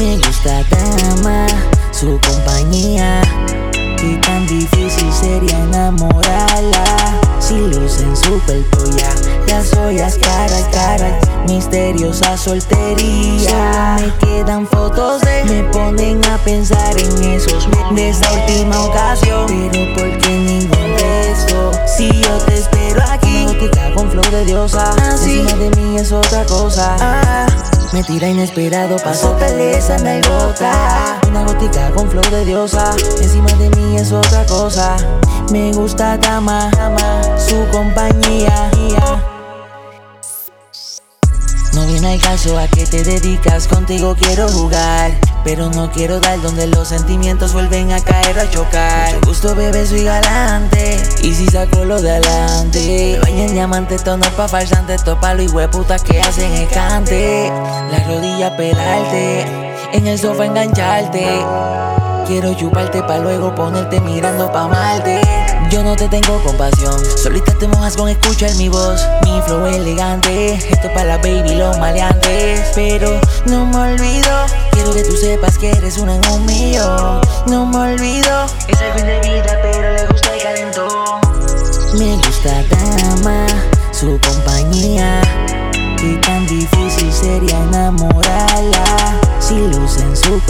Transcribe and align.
Me 0.00 0.16
gusta 0.16 0.64
dama, 0.70 1.46
su 1.92 2.18
compañía. 2.26 3.20
Y 4.02 4.16
tan 4.22 4.46
difícil 4.46 5.12
sería 5.12 5.58
enamorarla. 5.58 7.20
Si 7.38 7.58
lucen 7.58 8.16
su 8.16 8.40
ya 8.96 9.14
las 9.46 9.74
ollas 9.74 10.16
cara 10.16 10.56
a 10.56 10.70
cara. 10.70 11.20
Misteriosa 11.46 12.34
soltería. 12.38 13.98
me 14.00 14.26
quedan 14.26 14.66
fotos 14.66 15.20
de. 15.20 15.44
Me 15.44 15.64
ponen 15.64 16.24
a 16.24 16.38
pensar 16.38 16.98
en 16.98 17.22
esos 17.22 17.68
de 17.94 18.08
esa 18.08 18.32
última 18.32 18.80
ocasión. 18.80 19.48
Pero 19.70 19.94
¿por 19.94 20.18
qué 20.18 20.30
ningún 20.30 20.96
beso? 20.96 21.72
Si 21.86 22.08
yo 22.22 22.38
te 22.46 22.54
espero 22.54 23.02
aquí. 23.06 23.44
Gótica 23.44 23.92
con 23.92 24.10
flow 24.10 24.24
de 24.30 24.46
diosa. 24.46 24.94
Así 25.12 25.40
Encima 25.40 25.52
de 25.58 25.70
mí 25.76 25.98
es 25.98 26.10
otra 26.10 26.46
cosa. 26.46 26.96
Ah. 26.98 27.49
Me 27.92 28.04
tira 28.04 28.28
inesperado, 28.28 28.96
paso 28.98 29.36
esa 29.40 29.98
me 29.98 30.20
gota. 30.22 31.20
Una 31.28 31.44
gótica 31.44 31.90
con 31.90 32.08
flow 32.08 32.22
de 32.30 32.44
diosa. 32.44 32.94
Encima 33.20 33.52
de 33.54 33.68
mí 33.70 33.96
es 33.96 34.12
otra 34.12 34.46
cosa. 34.46 34.96
Me 35.50 35.72
gusta 35.72 36.16
dama, 36.16 36.70
su 37.36 37.66
compañía. 37.72 38.70
No 42.00 42.08
al 42.08 42.18
caso 42.18 42.58
a 42.58 42.66
que 42.66 42.86
te 42.86 43.04
dedicas, 43.04 43.68
contigo 43.68 44.16
quiero 44.18 44.48
jugar. 44.48 45.12
Pero 45.44 45.68
no 45.68 45.90
quiero 45.90 46.18
dar 46.18 46.40
donde 46.40 46.66
los 46.66 46.88
sentimientos 46.88 47.52
vuelven 47.52 47.92
a 47.92 48.00
caer 48.00 48.38
a 48.38 48.48
chocar. 48.48 49.14
Mucho 49.16 49.26
gusto, 49.26 49.54
bebé, 49.54 49.86
soy 49.86 50.04
galante. 50.04 50.98
Y 51.22 51.34
si 51.34 51.46
saco 51.48 51.84
lo 51.84 52.00
de 52.00 52.12
adelante, 52.12 53.18
baña 53.22 53.44
en 53.44 53.52
diamante, 53.52 53.96
esto 53.96 54.16
no 54.16 54.24
es 54.24 54.30
pa' 54.30 54.48
farsante, 54.48 54.94
esto 54.94 55.20
pa' 55.20 55.34
los 55.34 55.52
hueputas 55.52 56.02
que 56.02 56.22
hacen 56.22 56.50
escante. 56.54 57.50
La 57.90 58.02
rodilla 58.06 58.56
pelarte, 58.56 59.42
en 59.92 60.06
el 60.06 60.18
sofá 60.18 60.46
engancharte. 60.46 61.26
Quiero 62.30 62.54
chuparte 62.54 63.02
pa' 63.02 63.18
luego 63.18 63.52
ponerte 63.56 64.00
mirando 64.00 64.52
pa' 64.52 64.68
malte. 64.68 65.20
Yo 65.68 65.82
no 65.82 65.96
te 65.96 66.06
tengo 66.06 66.40
compasión, 66.44 66.94
solita 67.16 67.52
te 67.58 67.66
mojas 67.66 67.96
con 67.96 68.08
escuchar 68.08 68.54
mi 68.54 68.68
voz. 68.68 69.04
Mi 69.24 69.42
flow 69.42 69.66
elegante, 69.66 70.52
esto 70.54 70.86
es 70.86 70.92
para 70.94 71.06
la 71.06 71.16
baby, 71.16 71.56
los 71.56 71.76
maleantes. 71.78 72.70
Pero 72.76 73.20
no 73.46 73.66
me 73.66 73.94
olvido, 73.94 74.30
quiero 74.70 74.94
que 74.94 75.02
tú 75.02 75.16
sepas 75.16 75.58
que 75.58 75.72
eres 75.72 75.98
una 75.98 76.14
en 76.14 76.22
un. 76.30 76.46
No 77.48 77.66
me 77.66 77.94
olvido, 77.94 78.44
es 78.68 78.78
fin 78.78 79.06
de 79.06 79.20
vida, 79.22 79.58
pero 79.60 79.92
le 79.92 80.06
gusta 80.06 80.32
el 80.32 80.40
calentón. 80.40 81.20
Me 81.98 82.14
gusta 82.14 82.62
su 90.20 90.40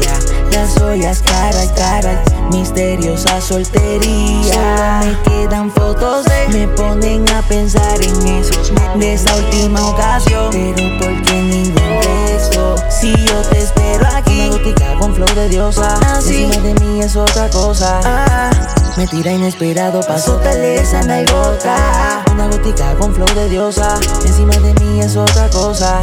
ya. 0.00 0.18
Las 0.52 0.80
ollas 0.80 1.22
cara 1.22 1.62
a 1.62 1.74
cara 1.74 2.22
Misteriosa 2.50 3.40
soltería 3.40 5.00
me 5.02 5.22
quedan 5.22 5.70
fotos 5.70 6.24
de 6.26 6.48
Me 6.52 6.68
ponen 6.68 7.28
a 7.30 7.42
pensar 7.42 8.00
en 8.00 8.26
esos 8.26 8.72
De 8.94 9.14
esa 9.14 9.34
última 9.36 9.84
ocasión. 9.88 10.50
Pero 10.52 10.98
¿por 10.98 11.22
qué 11.22 11.32
ningún 11.32 12.00
beso? 12.00 12.76
Si 12.88 13.12
yo 13.12 13.40
te 13.50 13.58
espero 13.60 14.06
aquí 14.14 14.48
Una 14.48 14.94
con 14.98 15.14
flow 15.14 15.34
de 15.34 15.48
diosa. 15.48 15.98
Así 16.06 16.44
Encima 16.44 16.62
de 16.62 16.74
mí 16.80 17.00
es 17.00 17.16
otra 17.16 17.48
cosa. 17.50 18.00
Ah, 18.04 18.50
Me 18.96 19.06
tira 19.06 19.32
inesperado 19.32 20.00
Paso 20.02 20.36
esa 20.76 21.02
gota 21.24 22.22
Una 22.32 22.46
gótica 22.48 22.94
con 22.94 23.14
flow 23.14 23.28
de 23.34 23.48
diosa. 23.48 23.98
Encima 24.24 24.54
de 24.56 24.74
mí 24.74 25.00
es 25.00 25.16
otra 25.16 25.48
cosa. 25.50 26.00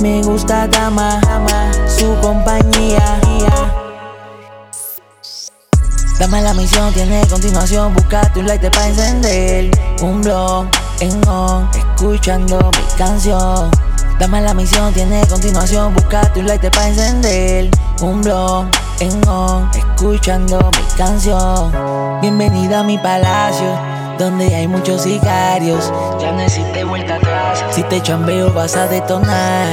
Me 0.00 0.22
gusta 0.22 0.66
dama, 0.66 1.20
dama, 1.26 1.70
su 1.86 2.16
compañía. 2.22 3.20
Dame 6.18 6.40
la 6.40 6.54
misión, 6.54 6.90
tiene 6.94 7.26
continuación. 7.26 7.92
Buscate 7.92 8.40
un 8.40 8.46
light 8.46 8.62
para 8.62 8.88
encender 8.88 9.70
un 10.00 10.22
blog 10.22 10.68
en 11.00 11.28
on, 11.28 11.68
escuchando 11.74 12.70
mi 12.70 12.96
canción. 12.96 13.70
Dame 14.18 14.40
la 14.40 14.54
misión, 14.54 14.90
tiene 14.94 15.26
continuación. 15.26 15.92
Buscate 15.92 16.40
un 16.40 16.46
light 16.46 16.62
para 16.70 16.88
encender 16.88 17.70
un 18.00 18.22
blog 18.22 18.66
en 19.00 19.28
on, 19.28 19.70
escuchando 19.74 20.70
mi 20.78 20.96
canción. 20.96 21.72
Bienvenida 22.22 22.80
a 22.80 22.84
mi 22.84 22.96
palacio 22.96 23.99
donde 24.20 24.54
hay 24.54 24.68
muchos 24.68 25.02
sicarios. 25.02 25.90
Ya 26.20 26.30
no 26.32 26.40
existe 26.42 26.84
vuelta 26.84 27.14
atrás. 27.14 27.64
Si 27.70 27.82
te 27.84 28.02
chambeo 28.02 28.52
vas 28.52 28.76
a 28.76 28.86
detonar. 28.86 29.68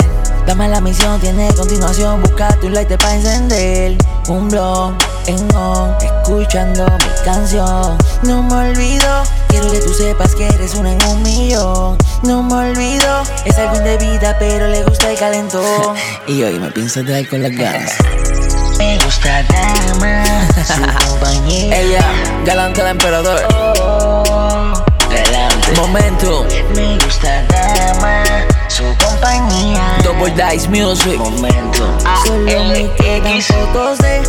Dame 0.48 0.70
la 0.70 0.80
misión, 0.80 1.20
tiene 1.20 1.54
continuación. 1.54 2.22
Buscate 2.22 2.66
un 2.66 2.74
light 2.74 2.88
para 2.98 3.16
encender. 3.16 3.98
Un 4.30 4.48
blog 4.48 4.94
en 5.28 5.54
on, 5.54 5.94
escuchando 6.02 6.86
mi 6.86 7.26
canción. 7.26 7.98
No 8.24 8.42
me 8.42 8.70
olvido, 8.70 9.24
quiero 9.50 9.70
que 9.70 9.80
tú 9.80 9.94
sepas 9.94 10.34
que 10.34 10.48
eres 10.48 10.76
una 10.76 10.94
en 10.94 11.06
un 11.08 11.22
millón. 11.24 11.98
No 12.24 12.42
me 12.42 12.70
olvido, 12.70 13.24
es 13.44 13.58
algo 13.58 13.80
de 13.80 13.98
vida, 13.98 14.38
pero 14.40 14.70
le 14.70 14.82
gusta 14.84 15.12
el 15.12 15.20
calentón. 15.20 15.96
y 16.28 16.42
hoy 16.44 16.58
me 16.58 16.72
pienso 16.72 17.04
dar 17.04 17.28
con 17.28 17.44
las 17.44 17.52
ganas 17.52 17.92
me 18.88 18.98
gusta 19.04 19.44
dama, 19.44 20.24
su 20.66 20.82
compañía. 21.10 21.78
Ella, 21.78 22.06
galante 22.46 22.82
del 22.82 22.92
emperador. 22.92 23.42
Oh, 23.54 24.86
galante. 25.10 25.72
Momento. 25.76 26.46
Me 26.76 26.98
gusta 27.04 27.44
dama, 27.48 28.24
su 28.70 28.84
compañía. 29.04 29.98
Double 30.04 30.32
Dice 30.32 30.70
Music. 30.70 31.18
Momento. 31.18 31.98
A 32.06 32.26
Solo 32.26 32.64
me 32.66 32.90
quedan 32.96 33.42
de 33.98 34.22